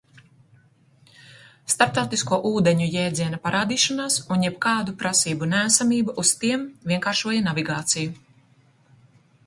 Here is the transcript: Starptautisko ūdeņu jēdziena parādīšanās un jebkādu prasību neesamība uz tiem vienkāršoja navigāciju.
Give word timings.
Starptautisko 1.73 2.39
ūdeņu 2.51 2.87
jēdziena 2.95 3.39
parādīšanās 3.45 4.17
un 4.37 4.47
jebkādu 4.49 4.97
prasību 5.03 5.51
neesamība 5.55 6.17
uz 6.23 6.35
tiem 6.45 6.67
vienkāršoja 6.93 7.47
navigāciju. 7.51 8.17